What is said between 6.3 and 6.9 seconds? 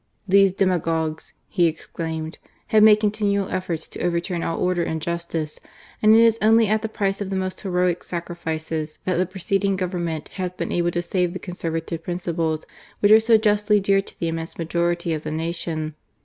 only at the